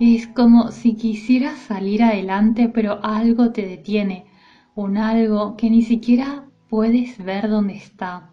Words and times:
Es 0.00 0.26
como 0.26 0.72
si 0.72 0.96
quisieras 0.96 1.58
salir 1.58 2.02
adelante 2.02 2.68
pero 2.68 2.98
algo 3.04 3.52
te 3.52 3.64
detiene, 3.64 4.26
un 4.74 4.96
algo 4.96 5.56
que 5.56 5.70
ni 5.70 5.82
siquiera 5.82 6.48
puedes 6.68 7.24
ver 7.24 7.48
dónde 7.48 7.76
está. 7.76 8.32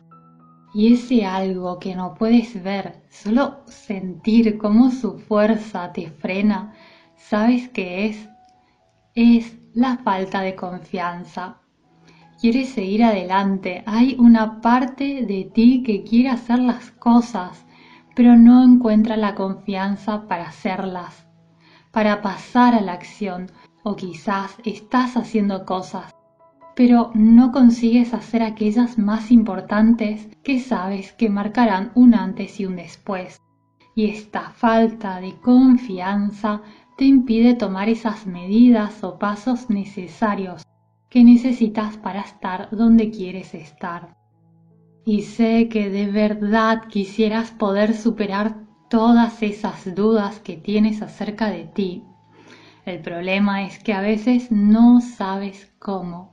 Y 0.74 0.94
ese 0.94 1.24
algo 1.24 1.78
que 1.78 1.96
no 1.96 2.16
puedes 2.16 2.62
ver, 2.64 3.04
solo 3.10 3.60
sentir 3.68 4.58
cómo 4.58 4.90
su 4.90 5.20
fuerza 5.20 5.94
te 5.94 6.10
frena, 6.10 6.74
¿sabes 7.16 7.70
qué 7.70 8.08
es? 8.08 8.30
Es 9.14 9.56
la 9.76 9.98
falta 9.98 10.42
de 10.42 10.56
confianza. 10.56 11.58
Quieres 12.42 12.70
seguir 12.70 13.04
adelante, 13.04 13.84
hay 13.86 14.16
una 14.18 14.62
parte 14.62 15.24
de 15.26 15.50
ti 15.54 15.84
que 15.84 16.04
quiere 16.04 16.30
hacer 16.30 16.58
las 16.58 16.90
cosas, 16.92 17.64
pero 18.16 18.36
no 18.36 18.64
encuentra 18.64 19.16
la 19.16 19.36
confianza 19.36 20.28
para 20.28 20.48
hacerlas, 20.48 21.28
para 21.92 22.24
pasar 22.24 22.74
a 22.74 22.82
la 22.82 22.94
acción, 22.94 23.52
o 23.84 23.96
quizás 23.96 24.58
estás 24.66 25.18
haciendo 25.18 25.66
cosas, 25.66 26.14
pero 26.76 27.12
no 27.14 27.52
consigues 27.52 28.14
hacer 28.14 28.42
aquellas 28.42 28.98
más 28.98 29.32
importantes 29.32 30.28
que 30.44 30.60
sabes 30.60 31.14
que 31.14 31.30
marcarán 31.30 31.92
un 31.96 32.16
antes 32.16 32.60
y 32.60 32.66
un 32.66 32.76
después. 32.76 33.40
Y 33.96 34.06
esta 34.06 34.50
falta 34.52 35.20
de 35.20 35.36
confianza 35.40 36.62
te 36.98 37.06
impide 37.06 37.54
tomar 37.54 37.90
esas 37.90 38.26
medidas 38.26 39.04
o 39.04 39.20
pasos 39.20 39.70
necesarios 39.70 40.64
que 41.10 41.24
necesitas 41.24 41.98
para 41.98 42.22
estar 42.22 42.70
donde 42.72 43.12
quieres 43.12 43.54
estar. 43.54 44.16
Y 45.06 45.22
sé 45.22 45.70
que 45.70 45.90
de 45.90 46.08
verdad 46.08 46.88
quisieras 46.88 47.52
poder 47.52 47.94
superar 47.94 48.64
todas 48.90 49.44
esas 49.44 49.94
dudas 49.94 50.40
que 50.40 50.56
tienes 50.56 51.02
acerca 51.02 51.50
de 51.50 51.66
ti. 51.66 52.04
El 52.86 53.00
problema 53.00 53.64
es 53.64 53.80
que 53.80 53.94
a 53.94 54.02
veces 54.02 54.52
no 54.52 55.02
sabes 55.02 55.72
cómo. 55.78 56.33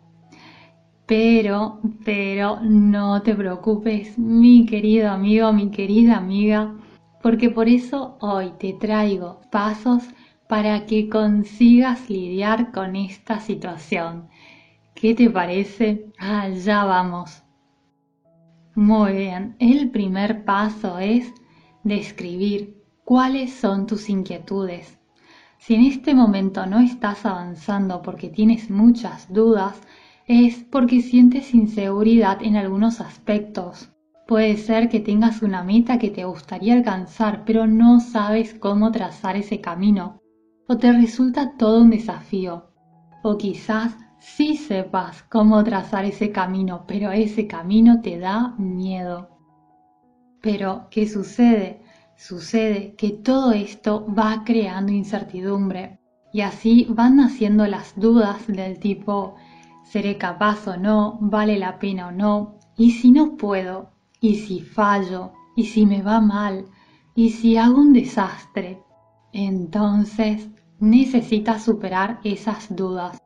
Pero, 1.10 1.80
pero 2.04 2.60
no 2.60 3.20
te 3.22 3.34
preocupes, 3.34 4.16
mi 4.16 4.64
querido 4.64 5.10
amigo, 5.10 5.52
mi 5.52 5.72
querida 5.72 6.16
amiga, 6.16 6.76
porque 7.20 7.50
por 7.50 7.68
eso 7.68 8.16
hoy 8.20 8.52
te 8.60 8.74
traigo 8.74 9.40
pasos 9.50 10.04
para 10.48 10.86
que 10.86 11.08
consigas 11.08 12.08
lidiar 12.08 12.70
con 12.70 12.94
esta 12.94 13.40
situación. 13.40 14.28
¿Qué 14.94 15.16
te 15.16 15.28
parece? 15.28 16.12
Allá 16.16 16.84
vamos. 16.84 17.42
Muy 18.76 19.12
bien, 19.14 19.56
el 19.58 19.90
primer 19.90 20.44
paso 20.44 21.00
es 21.00 21.34
describir 21.82 22.84
cuáles 23.04 23.52
son 23.52 23.88
tus 23.88 24.08
inquietudes. 24.08 24.96
Si 25.58 25.74
en 25.74 25.86
este 25.86 26.14
momento 26.14 26.66
no 26.66 26.78
estás 26.78 27.26
avanzando 27.26 28.00
porque 28.00 28.28
tienes 28.28 28.70
muchas 28.70 29.30
dudas, 29.32 29.82
es 30.32 30.62
porque 30.70 31.02
sientes 31.02 31.54
inseguridad 31.54 32.40
en 32.40 32.54
algunos 32.54 33.00
aspectos. 33.00 33.90
Puede 34.28 34.58
ser 34.58 34.88
que 34.88 35.00
tengas 35.00 35.42
una 35.42 35.64
meta 35.64 35.98
que 35.98 36.08
te 36.08 36.24
gustaría 36.24 36.74
alcanzar, 36.74 37.42
pero 37.44 37.66
no 37.66 37.98
sabes 37.98 38.54
cómo 38.54 38.92
trazar 38.92 39.36
ese 39.36 39.60
camino, 39.60 40.20
o 40.68 40.76
te 40.76 40.92
resulta 40.92 41.56
todo 41.56 41.82
un 41.82 41.90
desafío. 41.90 42.70
O 43.24 43.38
quizás 43.38 43.96
sí 44.20 44.54
sepas 44.54 45.24
cómo 45.24 45.64
trazar 45.64 46.04
ese 46.04 46.30
camino, 46.30 46.84
pero 46.86 47.10
ese 47.10 47.48
camino 47.48 48.00
te 48.00 48.20
da 48.20 48.54
miedo. 48.56 49.30
Pero, 50.40 50.86
¿qué 50.92 51.08
sucede? 51.08 51.82
Sucede 52.16 52.94
que 52.94 53.10
todo 53.10 53.50
esto 53.50 54.06
va 54.16 54.44
creando 54.44 54.92
incertidumbre 54.92 55.98
y 56.32 56.42
así 56.42 56.86
van 56.88 57.16
naciendo 57.16 57.66
las 57.66 57.98
dudas 57.98 58.46
del 58.46 58.78
tipo 58.78 59.34
seré 59.90 60.16
capaz 60.16 60.68
o 60.68 60.76
no, 60.76 61.18
vale 61.20 61.58
la 61.58 61.80
pena 61.80 62.08
o 62.08 62.12
no, 62.12 62.54
y 62.76 62.92
si 62.92 63.10
no 63.10 63.36
puedo, 63.36 63.90
y 64.20 64.36
si 64.36 64.60
fallo, 64.60 65.32
y 65.56 65.64
si 65.64 65.84
me 65.84 66.00
va 66.00 66.20
mal, 66.20 66.66
y 67.16 67.30
si 67.30 67.56
hago 67.56 67.80
un 67.80 67.92
desastre, 67.92 68.80
entonces 69.32 70.48
necesitas 70.78 71.64
superar 71.64 72.20
esas 72.22 72.74
dudas. 72.74 73.18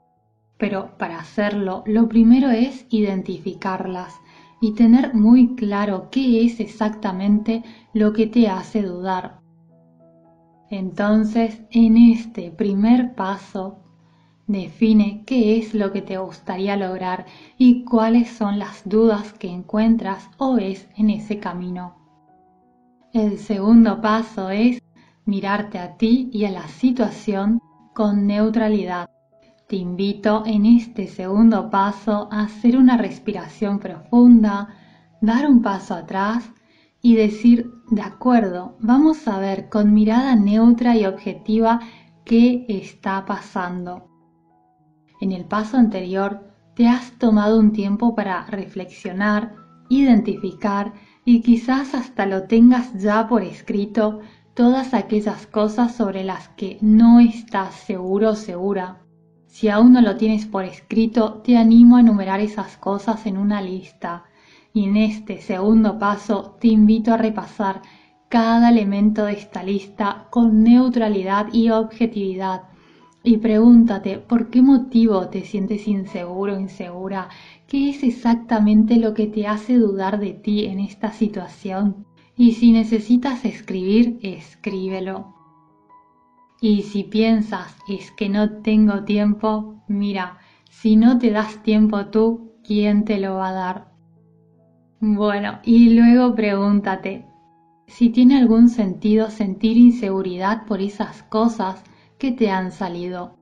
Pero 0.57 0.97
para 0.97 1.19
hacerlo, 1.19 1.85
lo 1.87 2.09
primero 2.09 2.51
es 2.51 2.87
identificarlas 2.89 4.15
y 4.63 4.73
tener 4.73 5.15
muy 5.15 5.57
claro 5.57 6.09
qué 6.11 6.47
es 6.47 6.61
exactamente 6.61 7.63
lo 7.93 8.15
que 8.15 8.27
te 8.27 8.49
hace 8.49 8.81
dudar. 8.81 9.41
Entonces, 10.71 11.61
en 11.71 11.99
este 11.99 12.51
primer 12.51 13.15
paso, 13.15 13.84
Define 14.47 15.23
qué 15.25 15.57
es 15.57 15.73
lo 15.73 15.91
que 15.91 16.03
te 16.03 16.19
gustaría 16.19 16.77
lograr 16.77 17.25
y 17.57 17.85
cuáles 17.85 18.29
son 18.29 18.59
las 18.59 18.87
dudas 18.87 19.33
que 19.33 19.49
encuentras 19.49 20.29
o 20.37 20.55
ves 20.57 20.87
en 20.97 21.09
ese 21.09 21.39
camino. 21.39 21.97
El 23.15 23.39
segundo 23.39 24.03
paso 24.03 24.51
es 24.51 24.83
mirarte 25.25 25.79
a 25.79 25.97
ti 25.97 26.29
y 26.31 26.45
a 26.45 26.51
la 26.51 26.69
situación 26.69 27.59
con 27.95 28.27
neutralidad. 28.27 29.09
Te 29.67 29.77
invito 29.77 30.43
en 30.45 30.67
este 30.67 31.07
segundo 31.07 31.71
paso 31.71 32.29
a 32.31 32.43
hacer 32.43 32.77
una 32.77 32.99
respiración 32.99 33.79
profunda, 33.79 34.69
dar 35.23 35.49
un 35.49 35.63
paso 35.63 35.95
atrás 35.95 36.51
y 37.01 37.15
decir, 37.15 37.71
de 37.91 38.03
acuerdo, 38.03 38.77
vamos 38.81 39.27
a 39.27 39.39
ver 39.39 39.71
con 39.71 39.95
mirada 39.95 40.37
neutra 40.37 40.97
y 40.97 41.07
objetiva 41.07 41.81
qué 42.25 42.67
está 42.69 43.25
pasando. 43.25 44.14
En 45.25 45.33
el 45.33 45.47
paso 45.47 45.79
anterior 45.79 46.45
te 46.75 46.87
has 46.87 47.13
tomado 47.13 47.59
un 47.59 47.73
tiempo 47.73 48.15
para 48.15 48.45
reflexionar, 48.45 49.55
identificar 49.89 50.93
y 51.25 51.41
quizás 51.41 51.95
hasta 51.95 52.27
lo 52.27 52.43
tengas 52.43 52.93
ya 53.03 53.27
por 53.27 53.43
escrito 53.43 54.21
todas 54.53 54.93
aquellas 54.93 55.47
cosas 55.47 55.95
sobre 55.95 56.25
las 56.25 56.51
que 56.51 56.77
no 56.83 57.21
estás 57.21 57.75
seguro 57.75 58.33
o 58.33 58.37
segura. 58.37 59.01
Si 59.47 59.71
aún 59.71 59.95
no 59.95 60.03
lo 60.03 60.19
tienes 60.19 60.45
por 60.45 60.65
escrito, 60.65 61.41
te 61.43 61.57
animo 61.57 61.97
a 61.97 62.01
enumerar 62.01 62.41
esas 62.41 62.77
cosas 62.77 63.25
en 63.25 63.39
una 63.39 63.63
lista. 63.63 64.25
Y 64.75 64.85
en 64.85 64.99
este 64.99 65.41
segundo 65.41 65.99
paso 65.99 66.59
te 66.61 66.69
invito 66.69 67.15
a 67.15 67.17
repasar 67.17 67.81
cada 68.29 68.69
elemento 68.69 69.25
de 69.25 69.33
esta 69.33 69.63
lista 69.63 70.27
con 70.29 70.63
neutralidad 70.63 71.47
y 71.51 71.71
objetividad. 71.71 72.74
Y 73.27 73.39
pregúntate 73.39 74.19
por 74.19 74.51
qué 74.51 74.61
motivo 74.61 75.29
te 75.29 75.45
sientes 75.45 75.89
inseguro 75.89 76.61
insegura, 76.61 77.31
qué 77.67 77.89
es 77.89 78.03
exactamente 78.03 78.99
lo 78.99 79.15
que 79.15 79.27
te 79.27 79.47
hace 79.47 79.79
dudar 79.79 80.21
de 80.21 80.35
ti 80.35 80.67
en 80.67 80.79
esta 80.79 81.11
situación. 81.11 82.05
Y 82.37 82.53
si 82.53 82.71
necesitas 82.71 83.47
escribir, 83.47 84.19
escríbelo. 84.21 85.35
Y 86.61 86.83
si 86.83 87.05
piensas, 87.05 87.75
es 87.89 88.11
que 88.11 88.29
no 88.29 88.63
tengo 88.63 89.05
tiempo, 89.05 89.83
mira, 89.89 90.37
si 90.69 90.97
no 90.97 91.19
te 91.19 91.31
das 91.31 91.63
tiempo 91.63 92.07
tú, 92.09 92.53
¿quién 92.63 93.07
te 93.07 93.19
lo 93.19 93.37
va 93.37 93.49
a 93.49 93.53
dar? 93.53 93.89
Bueno, 95.01 95.61
y 95.65 95.95
luego 95.95 96.35
pregúntate 96.35 97.25
si 97.87 98.11
tiene 98.11 98.37
algún 98.37 98.69
sentido 98.69 99.31
sentir 99.31 99.79
inseguridad 99.79 100.67
por 100.67 100.83
esas 100.83 101.23
cosas 101.23 101.83
te 102.33 102.51
han 102.51 102.73
salido. 102.73 103.39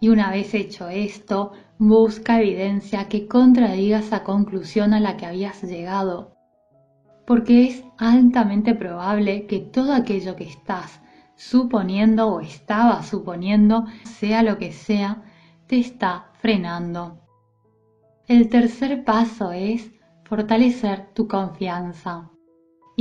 Y 0.00 0.08
una 0.08 0.30
vez 0.30 0.54
hecho 0.54 0.88
esto, 0.88 1.52
busca 1.78 2.40
evidencia 2.40 3.08
que 3.08 3.28
contradiga 3.28 4.00
esa 4.00 4.24
conclusión 4.24 4.94
a 4.94 5.00
la 5.00 5.16
que 5.16 5.26
habías 5.26 5.62
llegado. 5.62 6.36
Porque 7.26 7.68
es 7.68 7.84
altamente 7.98 8.74
probable 8.74 9.46
que 9.46 9.60
todo 9.60 9.92
aquello 9.92 10.34
que 10.34 10.44
estás 10.44 11.00
suponiendo 11.36 12.28
o 12.28 12.40
estaba 12.40 13.02
suponiendo, 13.02 13.86
sea 14.04 14.42
lo 14.42 14.58
que 14.58 14.72
sea, 14.72 15.22
te 15.66 15.78
está 15.78 16.30
frenando. 16.40 17.20
El 18.26 18.48
tercer 18.48 19.04
paso 19.04 19.52
es 19.52 19.90
fortalecer 20.24 21.12
tu 21.14 21.28
confianza. 21.28 22.31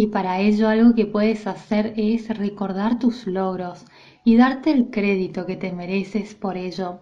Y 0.01 0.07
para 0.07 0.39
ello 0.39 0.68
algo 0.68 0.95
que 0.95 1.06
puedes 1.06 1.45
hacer 1.45 1.94
es 1.95 2.36
recordar 2.36 2.98
tus 2.98 3.27
logros 3.27 3.86
y 4.24 4.36
darte 4.36 4.71
el 4.71 4.89
crédito 4.89 5.45
que 5.45 5.56
te 5.56 5.71
mereces 5.71 6.33
por 6.33 6.57
ello. 6.57 7.01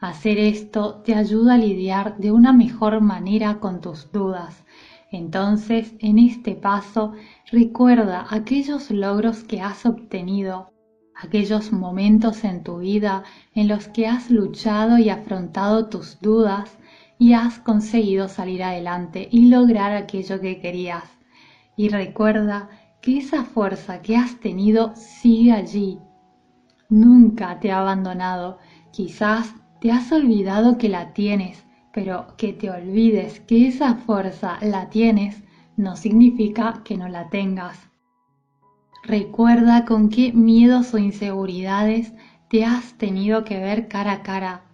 Hacer 0.00 0.38
esto 0.38 1.02
te 1.04 1.14
ayuda 1.14 1.52
a 1.52 1.58
lidiar 1.58 2.16
de 2.16 2.32
una 2.32 2.54
mejor 2.54 3.02
manera 3.02 3.60
con 3.60 3.82
tus 3.82 4.10
dudas. 4.10 4.64
Entonces, 5.12 5.92
en 5.98 6.18
este 6.18 6.54
paso, 6.54 7.12
recuerda 7.52 8.26
aquellos 8.30 8.90
logros 8.90 9.44
que 9.44 9.60
has 9.60 9.84
obtenido, 9.84 10.72
aquellos 11.14 11.72
momentos 11.72 12.42
en 12.44 12.62
tu 12.62 12.78
vida 12.78 13.24
en 13.54 13.68
los 13.68 13.88
que 13.88 14.06
has 14.06 14.30
luchado 14.30 14.96
y 14.96 15.10
afrontado 15.10 15.90
tus 15.90 16.18
dudas 16.22 16.78
y 17.18 17.34
has 17.34 17.58
conseguido 17.58 18.28
salir 18.28 18.62
adelante 18.62 19.28
y 19.30 19.50
lograr 19.50 19.92
aquello 19.92 20.40
que 20.40 20.58
querías. 20.58 21.13
Y 21.76 21.88
recuerda 21.88 22.68
que 23.00 23.18
esa 23.18 23.44
fuerza 23.44 24.00
que 24.02 24.16
has 24.16 24.40
tenido 24.40 24.94
sigue 24.94 25.52
allí. 25.52 25.98
Nunca 26.88 27.60
te 27.60 27.72
ha 27.72 27.80
abandonado. 27.80 28.58
Quizás 28.92 29.54
te 29.80 29.90
has 29.90 30.10
olvidado 30.12 30.78
que 30.78 30.88
la 30.88 31.12
tienes, 31.12 31.64
pero 31.92 32.34
que 32.36 32.52
te 32.52 32.70
olvides 32.70 33.40
que 33.40 33.66
esa 33.66 33.94
fuerza 33.94 34.58
la 34.62 34.88
tienes 34.88 35.42
no 35.76 35.96
significa 35.96 36.82
que 36.84 36.96
no 36.96 37.08
la 37.08 37.28
tengas. 37.28 37.78
Recuerda 39.02 39.84
con 39.84 40.08
qué 40.08 40.32
miedos 40.32 40.94
o 40.94 40.98
inseguridades 40.98 42.12
te 42.48 42.64
has 42.64 42.94
tenido 42.94 43.44
que 43.44 43.58
ver 43.58 43.88
cara 43.88 44.12
a 44.12 44.22
cara 44.22 44.64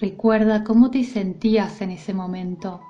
Recuerda 0.00 0.64
cómo 0.64 0.90
te 0.90 1.04
sentías 1.04 1.80
en 1.80 1.90
ese 1.90 2.12
momento. 2.12 2.80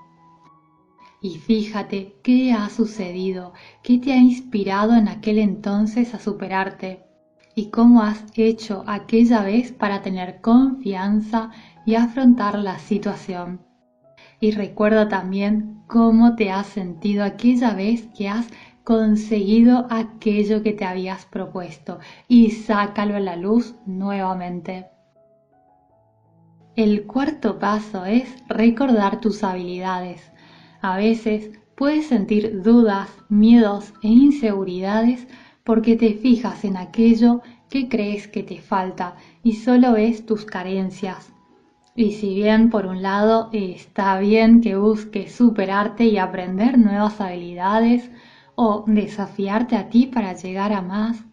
Y 1.24 1.38
fíjate 1.38 2.16
qué 2.22 2.52
ha 2.52 2.68
sucedido, 2.68 3.54
qué 3.82 3.96
te 3.96 4.12
ha 4.12 4.18
inspirado 4.18 4.94
en 4.94 5.08
aquel 5.08 5.38
entonces 5.38 6.12
a 6.12 6.18
superarte 6.18 7.02
y 7.54 7.70
cómo 7.70 8.02
has 8.02 8.22
hecho 8.34 8.84
aquella 8.86 9.42
vez 9.42 9.72
para 9.72 10.02
tener 10.02 10.42
confianza 10.42 11.50
y 11.86 11.94
afrontar 11.94 12.58
la 12.58 12.78
situación. 12.78 13.62
Y 14.38 14.50
recuerda 14.50 15.08
también 15.08 15.82
cómo 15.86 16.36
te 16.36 16.50
has 16.50 16.66
sentido 16.66 17.24
aquella 17.24 17.72
vez 17.72 18.06
que 18.14 18.28
has 18.28 18.46
conseguido 18.84 19.86
aquello 19.88 20.62
que 20.62 20.74
te 20.74 20.84
habías 20.84 21.24
propuesto 21.24 22.00
y 22.28 22.50
sácalo 22.50 23.16
a 23.16 23.20
la 23.20 23.36
luz 23.36 23.76
nuevamente. 23.86 24.88
El 26.76 27.06
cuarto 27.06 27.58
paso 27.58 28.04
es 28.04 28.28
recordar 28.46 29.22
tus 29.22 29.42
habilidades. 29.42 30.33
A 30.84 30.98
veces 30.98 31.50
puedes 31.76 32.08
sentir 32.08 32.60
dudas, 32.62 33.08
miedos 33.30 33.94
e 34.02 34.08
inseguridades 34.08 35.26
porque 35.64 35.96
te 35.96 36.12
fijas 36.12 36.62
en 36.62 36.76
aquello 36.76 37.40
que 37.70 37.88
crees 37.88 38.28
que 38.28 38.42
te 38.42 38.60
falta 38.60 39.16
y 39.42 39.54
solo 39.54 39.94
ves 39.94 40.26
tus 40.26 40.44
carencias. 40.44 41.32
Y 41.96 42.12
si 42.12 42.34
bien 42.34 42.68
por 42.68 42.84
un 42.84 43.00
lado 43.00 43.48
está 43.54 44.18
bien 44.18 44.60
que 44.60 44.76
busques 44.76 45.34
superarte 45.34 46.04
y 46.04 46.18
aprender 46.18 46.76
nuevas 46.76 47.18
habilidades 47.18 48.10
o 48.54 48.84
desafiarte 48.86 49.76
a 49.76 49.88
ti 49.88 50.04
para 50.04 50.34
llegar 50.34 50.74
a 50.74 50.82
más, 50.82 51.24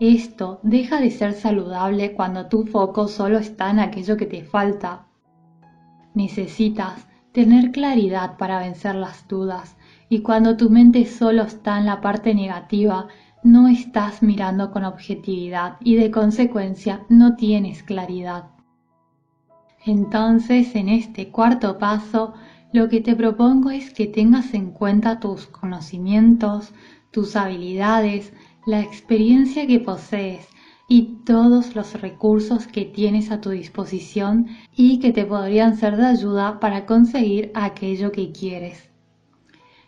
esto 0.00 0.58
deja 0.62 1.02
de 1.02 1.10
ser 1.10 1.34
saludable 1.34 2.14
cuando 2.14 2.46
tu 2.46 2.64
foco 2.64 3.08
solo 3.08 3.36
está 3.36 3.68
en 3.68 3.80
aquello 3.80 4.16
que 4.16 4.24
te 4.24 4.42
falta. 4.42 5.04
Necesitas 6.14 7.06
tener 7.36 7.70
claridad 7.70 8.38
para 8.38 8.60
vencer 8.60 8.94
las 8.94 9.28
dudas 9.28 9.76
y 10.08 10.20
cuando 10.20 10.56
tu 10.56 10.70
mente 10.70 11.04
solo 11.04 11.42
está 11.42 11.76
en 11.76 11.84
la 11.84 12.00
parte 12.00 12.34
negativa, 12.34 13.08
no 13.42 13.68
estás 13.68 14.22
mirando 14.22 14.70
con 14.70 14.84
objetividad 14.84 15.76
y 15.80 15.96
de 15.96 16.10
consecuencia 16.10 17.02
no 17.10 17.36
tienes 17.36 17.82
claridad. 17.82 18.44
Entonces, 19.84 20.74
en 20.74 20.88
este 20.88 21.28
cuarto 21.28 21.76
paso, 21.76 22.32
lo 22.72 22.88
que 22.88 23.02
te 23.02 23.14
propongo 23.14 23.68
es 23.68 23.92
que 23.92 24.06
tengas 24.06 24.54
en 24.54 24.70
cuenta 24.70 25.20
tus 25.20 25.46
conocimientos, 25.46 26.72
tus 27.10 27.36
habilidades, 27.36 28.32
la 28.64 28.80
experiencia 28.80 29.66
que 29.66 29.78
posees 29.78 30.48
y 30.88 31.22
todos 31.24 31.74
los 31.74 32.00
recursos 32.00 32.66
que 32.66 32.84
tienes 32.84 33.30
a 33.30 33.40
tu 33.40 33.50
disposición 33.50 34.46
y 34.74 35.00
que 35.00 35.12
te 35.12 35.24
podrían 35.24 35.76
ser 35.76 35.96
de 35.96 36.06
ayuda 36.06 36.60
para 36.60 36.86
conseguir 36.86 37.50
aquello 37.54 38.12
que 38.12 38.30
quieres. 38.30 38.90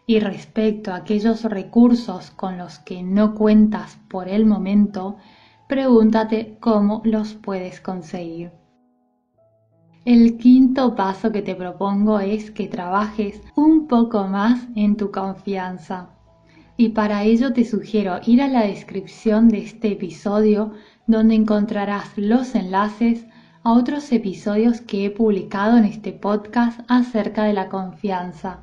Y 0.07 0.21
respecto 0.21 0.91
a 0.91 0.97
aquellos 0.97 1.45
recursos 1.45 2.31
con 2.31 2.59
los 2.59 2.79
que 2.81 3.03
no 3.03 3.35
cuentas 3.35 3.99
por 4.09 4.29
el 4.29 4.47
momento, 4.47 5.17
pregúntate 5.69 6.57
cómo 6.61 7.03
los 7.05 7.35
puedes 7.35 7.81
conseguir. 7.81 8.51
El 10.05 10.39
quinto 10.39 10.97
paso 10.97 11.31
que 11.31 11.43
te 11.43 11.55
propongo 11.55 12.19
es 12.19 12.51
que 12.51 12.67
trabajes 12.67 13.43
un 13.55 13.87
poco 13.87 14.27
más 14.27 14.67
en 14.75 14.97
tu 14.97 15.11
confianza 15.11 16.18
y 16.79 16.91
para 16.91 17.25
ello 17.25 17.53
te 17.53 17.65
sugiero 17.65 18.21
ir 18.25 18.41
a 18.41 18.47
la 18.47 18.63
descripción 18.63 19.49
de 19.49 19.59
este 19.59 19.93
episodio 19.93 20.73
donde 21.09 21.35
encontrarás 21.35 22.17
los 22.17 22.55
enlaces 22.55 23.27
a 23.65 23.73
otros 23.73 24.13
episodios 24.13 24.81
que 24.81 25.05
he 25.05 25.11
publicado 25.11 25.77
en 25.77 25.85
este 25.85 26.13
podcast 26.13 26.81
acerca 26.87 27.43
de 27.43 27.53
la 27.53 27.69
confianza. 27.69 28.63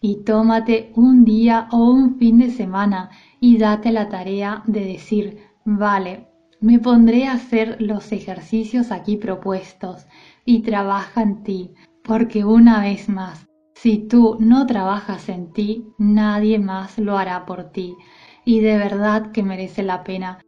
Y 0.00 0.22
tómate 0.22 0.92
un 0.94 1.24
día 1.24 1.68
o 1.72 1.90
un 1.90 2.18
fin 2.18 2.38
de 2.38 2.50
semana 2.50 3.10
y 3.40 3.58
date 3.58 3.90
la 3.90 4.08
tarea 4.08 4.62
de 4.66 4.84
decir, 4.84 5.38
vale, 5.64 6.28
me 6.60 6.78
pondré 6.78 7.26
a 7.26 7.32
hacer 7.32 7.78
los 7.80 8.12
ejercicios 8.12 8.92
aquí 8.92 9.16
propuestos 9.16 10.06
y 10.44 10.62
trabaja 10.62 11.22
en 11.22 11.42
ti, 11.42 11.74
porque 12.04 12.44
una 12.44 12.80
vez 12.80 13.08
más, 13.08 13.48
si 13.82 13.98
tú 13.98 14.36
no 14.38 14.64
trabajas 14.64 15.28
en 15.28 15.52
ti, 15.52 15.88
nadie 15.98 16.60
más 16.60 17.00
lo 17.00 17.18
hará 17.18 17.44
por 17.46 17.72
ti 17.72 17.96
y 18.44 18.60
de 18.60 18.78
verdad 18.78 19.32
que 19.32 19.42
merece 19.42 19.82
la 19.82 20.04
pena. 20.04 20.38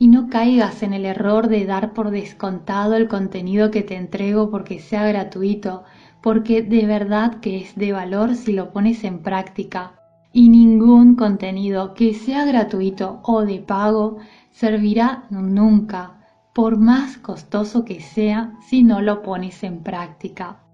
y 0.00 0.08
no 0.08 0.28
caigas 0.28 0.82
en 0.82 0.92
el 0.92 1.04
error 1.04 1.46
de 1.46 1.64
dar 1.64 1.94
por 1.94 2.10
descontado 2.10 2.96
el 2.96 3.06
contenido 3.06 3.70
que 3.70 3.82
te 3.82 3.94
entrego 3.94 4.50
porque 4.50 4.80
sea 4.80 5.06
gratuito, 5.06 5.84
porque 6.20 6.62
de 6.62 6.86
verdad 6.86 7.38
que 7.38 7.58
es 7.58 7.76
de 7.76 7.92
valor 7.92 8.34
si 8.34 8.52
lo 8.52 8.72
pones 8.72 9.04
en 9.04 9.20
práctica. 9.22 10.00
Y 10.32 10.48
ningún 10.48 11.14
contenido 11.14 11.94
que 11.94 12.14
sea 12.14 12.44
gratuito 12.44 13.20
o 13.22 13.42
de 13.42 13.60
pago 13.60 14.16
servirá 14.50 15.26
nunca, 15.30 16.18
por 16.52 16.78
más 16.78 17.16
costoso 17.16 17.84
que 17.84 18.00
sea, 18.00 18.54
si 18.68 18.82
no 18.82 19.02
lo 19.02 19.22
pones 19.22 19.62
en 19.62 19.84
práctica. 19.84 20.65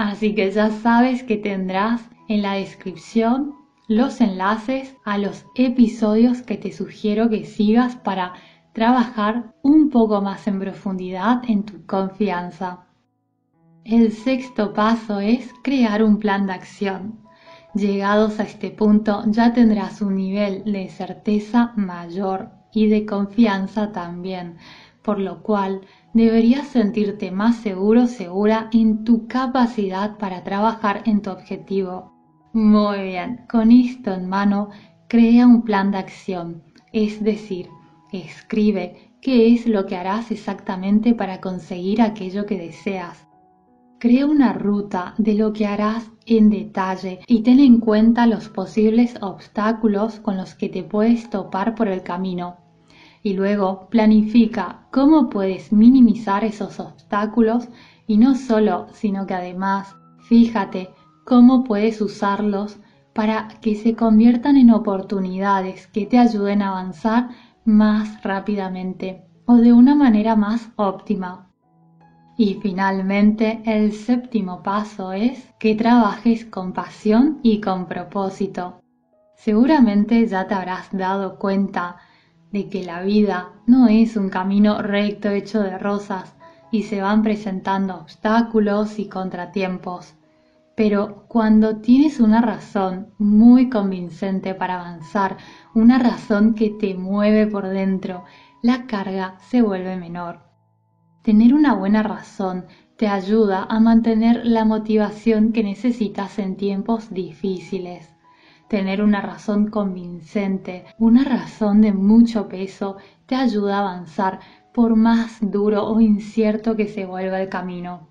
Así 0.00 0.34
que 0.34 0.50
ya 0.50 0.70
sabes 0.70 1.22
que 1.24 1.36
tendrás 1.36 2.00
en 2.26 2.40
la 2.40 2.54
descripción 2.54 3.54
los 3.86 4.22
enlaces 4.22 4.96
a 5.04 5.18
los 5.18 5.44
episodios 5.54 6.40
que 6.40 6.56
te 6.56 6.72
sugiero 6.72 7.28
que 7.28 7.44
sigas 7.44 7.96
para 7.96 8.32
trabajar 8.72 9.52
un 9.62 9.90
poco 9.90 10.22
más 10.22 10.46
en 10.46 10.58
profundidad 10.58 11.42
en 11.46 11.64
tu 11.64 11.84
confianza. 11.84 12.86
El 13.84 14.12
sexto 14.12 14.72
paso 14.72 15.20
es 15.20 15.50
crear 15.62 16.02
un 16.02 16.18
plan 16.18 16.46
de 16.46 16.54
acción. 16.54 17.18
Llegados 17.74 18.40
a 18.40 18.44
este 18.44 18.70
punto 18.70 19.24
ya 19.26 19.52
tendrás 19.52 20.00
un 20.00 20.16
nivel 20.16 20.64
de 20.64 20.88
certeza 20.88 21.74
mayor 21.76 22.48
y 22.72 22.86
de 22.86 23.04
confianza 23.04 23.92
también, 23.92 24.56
por 25.02 25.18
lo 25.18 25.42
cual 25.42 25.82
deberías 26.12 26.68
sentirte 26.68 27.30
más 27.30 27.56
seguro, 27.56 28.06
segura 28.06 28.68
en 28.72 29.04
tu 29.04 29.26
capacidad 29.26 30.16
para 30.18 30.42
trabajar 30.44 31.02
en 31.06 31.22
tu 31.22 31.30
objetivo. 31.30 32.12
Muy 32.52 33.02
bien, 33.02 33.46
con 33.48 33.70
esto 33.70 34.12
en 34.12 34.28
mano, 34.28 34.70
crea 35.08 35.46
un 35.46 35.62
plan 35.62 35.90
de 35.92 35.98
acción, 35.98 36.62
es 36.92 37.22
decir, 37.22 37.68
escribe 38.12 39.12
qué 39.20 39.52
es 39.52 39.66
lo 39.66 39.86
que 39.86 39.96
harás 39.96 40.30
exactamente 40.30 41.14
para 41.14 41.40
conseguir 41.40 42.02
aquello 42.02 42.46
que 42.46 42.58
deseas. 42.58 43.26
Crea 43.98 44.26
una 44.26 44.54
ruta 44.54 45.14
de 45.18 45.34
lo 45.34 45.52
que 45.52 45.66
harás 45.66 46.10
en 46.26 46.48
detalle 46.48 47.20
y 47.26 47.42
ten 47.42 47.60
en 47.60 47.80
cuenta 47.80 48.26
los 48.26 48.48
posibles 48.48 49.14
obstáculos 49.20 50.20
con 50.20 50.36
los 50.38 50.54
que 50.54 50.70
te 50.70 50.82
puedes 50.82 51.28
topar 51.28 51.74
por 51.74 51.86
el 51.88 52.02
camino. 52.02 52.56
Y 53.22 53.34
luego 53.34 53.88
planifica 53.90 54.86
cómo 54.90 55.28
puedes 55.28 55.72
minimizar 55.72 56.44
esos 56.44 56.80
obstáculos 56.80 57.68
y 58.06 58.16
no 58.16 58.34
solo, 58.34 58.86
sino 58.92 59.26
que 59.26 59.34
además 59.34 59.94
fíjate 60.20 60.90
cómo 61.24 61.64
puedes 61.64 62.00
usarlos 62.00 62.78
para 63.12 63.48
que 63.60 63.74
se 63.74 63.94
conviertan 63.94 64.56
en 64.56 64.70
oportunidades 64.70 65.86
que 65.88 66.06
te 66.06 66.18
ayuden 66.18 66.62
a 66.62 66.70
avanzar 66.70 67.28
más 67.64 68.22
rápidamente 68.22 69.24
o 69.46 69.56
de 69.56 69.72
una 69.72 69.94
manera 69.94 70.36
más 70.36 70.70
óptima. 70.76 71.50
Y 72.36 72.54
finalmente, 72.62 73.60
el 73.66 73.92
séptimo 73.92 74.62
paso 74.62 75.12
es 75.12 75.52
que 75.58 75.74
trabajes 75.74 76.46
con 76.46 76.72
pasión 76.72 77.38
y 77.42 77.60
con 77.60 77.86
propósito. 77.86 78.80
Seguramente 79.36 80.26
ya 80.26 80.46
te 80.46 80.54
habrás 80.54 80.88
dado 80.90 81.38
cuenta 81.38 81.96
de 82.52 82.68
que 82.68 82.84
la 82.84 83.02
vida 83.02 83.50
no 83.66 83.88
es 83.88 84.16
un 84.16 84.28
camino 84.28 84.82
recto 84.82 85.30
hecho 85.30 85.60
de 85.60 85.78
rosas 85.78 86.34
y 86.70 86.84
se 86.84 87.00
van 87.00 87.22
presentando 87.22 87.96
obstáculos 87.96 88.98
y 88.98 89.08
contratiempos. 89.08 90.14
Pero 90.76 91.24
cuando 91.28 91.76
tienes 91.76 92.20
una 92.20 92.40
razón 92.40 93.08
muy 93.18 93.68
convincente 93.68 94.54
para 94.54 94.80
avanzar, 94.80 95.36
una 95.74 95.98
razón 95.98 96.54
que 96.54 96.70
te 96.70 96.94
mueve 96.94 97.46
por 97.46 97.68
dentro, 97.68 98.24
la 98.62 98.86
carga 98.86 99.36
se 99.40 99.62
vuelve 99.62 99.96
menor. 99.96 100.40
Tener 101.22 101.54
una 101.54 101.74
buena 101.74 102.02
razón 102.02 102.66
te 102.96 103.08
ayuda 103.08 103.66
a 103.68 103.80
mantener 103.80 104.44
la 104.44 104.64
motivación 104.64 105.52
que 105.52 105.62
necesitas 105.62 106.38
en 106.38 106.56
tiempos 106.56 107.12
difíciles. 107.12 108.19
Tener 108.70 109.02
una 109.02 109.20
razón 109.20 109.66
convincente, 109.66 110.84
una 110.96 111.24
razón 111.24 111.80
de 111.80 111.92
mucho 111.92 112.46
peso, 112.46 112.98
te 113.26 113.34
ayuda 113.34 113.78
a 113.78 113.80
avanzar 113.80 114.38
por 114.72 114.94
más 114.94 115.38
duro 115.40 115.88
o 115.88 116.00
incierto 116.00 116.76
que 116.76 116.86
se 116.86 117.04
vuelva 117.04 117.42
el 117.42 117.48
camino. 117.48 118.08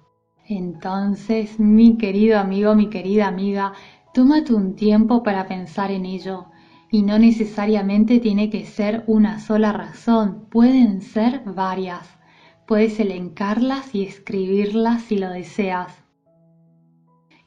Entonces, 0.50 1.62
mi 1.62 1.98
querido 1.98 2.38
amigo, 2.38 2.76
mi 2.76 2.90
querida 2.90 3.28
amiga, 3.28 3.72
tómate 4.14 4.54
un 4.54 4.76
tiempo 4.76 5.24
para 5.24 5.48
pensar 5.48 5.92
en 5.92 6.06
ello. 6.06 6.48
Y 6.92 7.04
no 7.04 7.18
necesariamente 7.18 8.20
tiene 8.20 8.50
que 8.50 8.66
ser 8.66 9.06
una 9.08 9.40
sola 9.40 9.72
razón, 9.72 10.50
pueden 10.52 11.02
ser 11.02 11.42
varias. 11.46 12.20
Puedes 12.68 13.00
elencarlas 13.00 13.96
y 13.96 14.04
escribirlas 14.04 15.04
si 15.04 15.20
lo 15.20 15.30
deseas. 15.30 16.04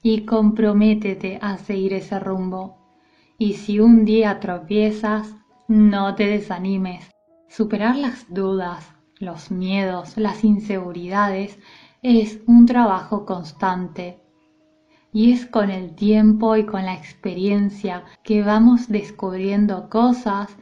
Y 0.02 0.23
comprométete 0.25 1.38
a 1.42 1.59
seguir 1.59 1.92
ese 1.92 2.19
rumbo. 2.19 2.81
Y 3.44 3.54
si 3.54 3.80
un 3.80 4.04
día 4.04 4.38
tropiezas, 4.38 5.34
no 5.66 6.14
te 6.14 6.28
desanimes. 6.28 7.11
Superar 7.49 7.96
las 7.96 8.32
dudas, 8.32 8.88
los 9.18 9.50
miedos, 9.50 10.16
las 10.16 10.44
inseguridades 10.44 11.58
es 12.02 12.38
un 12.46 12.66
trabajo 12.66 13.26
constante. 13.26 14.20
Y 15.12 15.32
es 15.32 15.44
con 15.44 15.72
el 15.72 15.96
tiempo 15.96 16.54
y 16.54 16.66
con 16.66 16.84
la 16.84 16.94
experiencia 16.94 18.04
que 18.22 18.44
vamos 18.44 18.88
descubriendo 18.88 19.90
cosas 19.90 20.56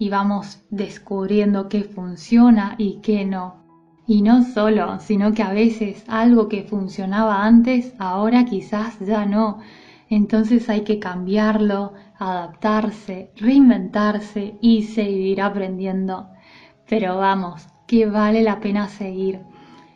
y 0.00 0.08
vamos 0.10 0.60
descubriendo 0.70 1.68
qué 1.68 1.84
funciona 1.84 2.74
y 2.78 3.00
qué 3.00 3.24
no. 3.24 3.62
Y 4.08 4.22
no 4.22 4.42
solo, 4.42 4.98
sino 4.98 5.34
que 5.34 5.44
a 5.44 5.52
veces 5.52 6.02
algo 6.08 6.48
que 6.48 6.64
funcionaba 6.64 7.44
antes, 7.44 7.94
ahora 8.00 8.44
quizás 8.44 8.98
ya 8.98 9.24
no. 9.24 9.60
Entonces 10.10 10.68
hay 10.68 10.82
que 10.82 10.98
cambiarlo, 10.98 11.94
adaptarse, 12.18 13.32
reinventarse 13.36 14.56
y 14.60 14.82
seguir 14.84 15.42
aprendiendo. 15.42 16.28
Pero 16.88 17.18
vamos, 17.18 17.68
que 17.86 18.06
vale 18.06 18.42
la 18.42 18.60
pena 18.60 18.88
seguir 18.88 19.40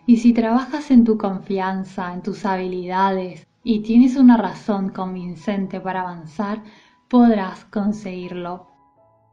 y 0.08 0.16
si 0.16 0.32
trabajas 0.32 0.90
en 0.90 1.04
tu 1.04 1.18
confianza, 1.18 2.14
en 2.14 2.22
tus 2.22 2.46
habilidades 2.46 3.46
y 3.62 3.80
tienes 3.80 4.16
una 4.16 4.38
razón 4.38 4.88
convincente 4.88 5.80
para 5.80 6.00
avanzar, 6.00 6.62
podrás 7.10 7.66
conseguirlo. 7.66 8.68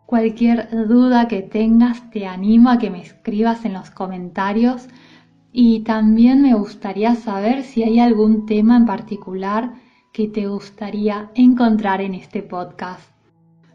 Cualquier 0.06 0.70
duda 0.90 1.30
que 1.30 1.42
tengas, 1.42 2.12
te 2.12 2.28
animo 2.28 2.70
a 2.70 2.78
que 2.78 2.90
me 2.90 3.02
escribas 3.02 3.64
en 3.64 3.72
los 3.72 3.90
comentarios 3.90 4.90
y 5.54 5.80
también 5.86 6.42
me 6.42 6.54
gustaría 6.54 7.16
saber 7.16 7.64
si 7.64 7.84
hay 7.84 8.02
algún 8.02 8.46
tema 8.46 8.76
en 8.76 8.86
particular 8.86 9.76
que 10.16 10.30
te 10.30 10.48
gustaría 10.48 11.30
encontrar 11.36 12.00
en 12.00 12.16
este 12.16 12.42
podcast. 12.42 13.04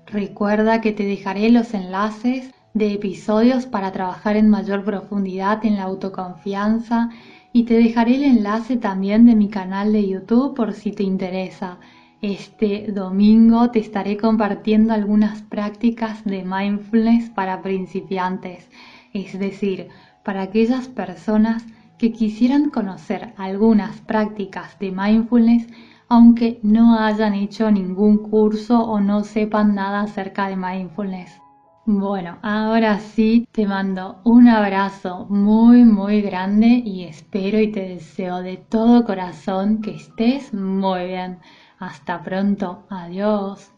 Recuerda 0.07 0.81
que 0.81 0.91
te 0.91 1.05
dejaré 1.05 1.51
los 1.51 1.75
enlaces 1.75 2.51
de 2.73 2.95
episodios 2.95 3.67
para 3.67 3.93
trabajar 3.93 4.39
en 4.39 4.49
mayor 4.49 4.83
profundidad 4.83 5.67
en 5.67 5.77
la 5.77 5.83
autoconfianza 5.83 7.11
y 7.53 7.65
te 7.65 7.75
dejaré 7.75 8.15
el 8.15 8.25
enlace 8.25 8.79
también 8.79 9.27
de 9.27 9.35
mi 9.35 9.51
canal 9.51 9.93
de 9.93 10.09
YouTube 10.09 10.55
por 10.55 10.73
si 10.73 10.93
te 10.93 11.03
interesa. 11.03 11.79
Este 12.23 12.91
domingo 12.91 13.71
te 13.71 13.81
estaré 13.81 14.17
compartiendo 14.17 14.95
algunas 14.95 15.43
prácticas 15.43 16.25
de 16.25 16.43
mindfulness 16.43 17.29
para 17.29 17.61
principiantes, 17.61 18.67
es 19.13 19.39
decir, 19.39 19.89
para 20.25 20.41
aquellas 20.41 20.89
personas 20.89 21.67
que 21.99 22.13
quisieran 22.13 22.71
conocer 22.71 23.35
algunas 23.37 24.01
prácticas 24.01 24.79
de 24.79 24.91
mindfulness 24.91 25.67
aunque 26.11 26.61
no 26.63 26.99
hayan 26.99 27.35
hecho 27.35 27.71
ningún 27.71 28.19
curso 28.19 28.83
o 28.83 29.01
no 29.01 29.25
sepan 29.25 29.75
nada 29.75 30.03
acerca 30.03 30.49
de 30.49 30.57
mindfulness. 30.57 31.41
Bueno, 31.87 32.39
ahora 32.43 32.99
sí 32.99 33.49
te 33.53 33.67
mando 33.67 34.21
un 34.25 34.49
abrazo 34.49 35.27
muy 35.31 35.85
muy 35.85 36.21
grande 36.21 36.67
y 36.67 37.05
espero 37.05 37.59
y 37.61 37.73
te 37.73 37.89
deseo 37.89 38.43
de 38.43 38.59
todo 38.59 39.05
corazón 39.05 39.81
que 39.81 39.95
estés 39.95 40.53
muy 40.53 41.07
bien. 41.07 41.39
Hasta 41.79 42.23
pronto, 42.23 42.85
adiós. 42.91 43.73